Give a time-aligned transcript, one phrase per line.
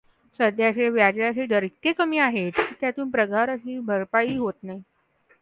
[0.39, 4.81] सध्या व्याजाचे दर इतके कमी आहेत की, त्यातून पगाराची भरपाई होत नाही.